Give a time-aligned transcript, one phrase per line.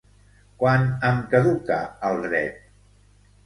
[0.63, 1.79] Quan em caduca
[2.11, 2.61] el dret?